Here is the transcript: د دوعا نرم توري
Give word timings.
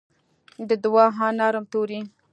د 0.67 0.71
دوعا 0.83 1.27
نرم 1.39 1.65
توري 1.71 1.99